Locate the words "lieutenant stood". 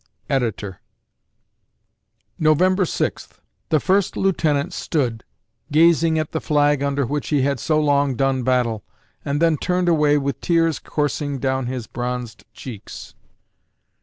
4.17-5.23